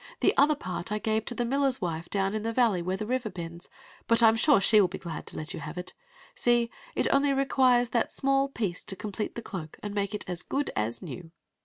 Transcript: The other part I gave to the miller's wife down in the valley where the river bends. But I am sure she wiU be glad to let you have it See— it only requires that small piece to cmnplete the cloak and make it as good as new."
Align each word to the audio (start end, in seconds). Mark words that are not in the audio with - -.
The 0.21 0.35
other 0.35 0.55
part 0.55 0.91
I 0.91 0.97
gave 0.97 1.25
to 1.25 1.35
the 1.35 1.45
miller's 1.45 1.79
wife 1.79 2.09
down 2.09 2.33
in 2.33 2.41
the 2.41 2.51
valley 2.51 2.81
where 2.81 2.97
the 2.97 3.05
river 3.05 3.29
bends. 3.29 3.69
But 4.07 4.23
I 4.23 4.29
am 4.29 4.35
sure 4.35 4.59
she 4.59 4.79
wiU 4.79 4.89
be 4.89 4.97
glad 4.97 5.27
to 5.27 5.37
let 5.37 5.53
you 5.53 5.59
have 5.59 5.77
it 5.77 5.93
See— 6.33 6.71
it 6.95 7.07
only 7.13 7.33
requires 7.33 7.89
that 7.89 8.11
small 8.11 8.47
piece 8.49 8.83
to 8.85 8.95
cmnplete 8.95 9.35
the 9.35 9.43
cloak 9.43 9.77
and 9.83 9.93
make 9.93 10.15
it 10.15 10.25
as 10.27 10.41
good 10.41 10.71
as 10.75 11.03
new." 11.03 11.29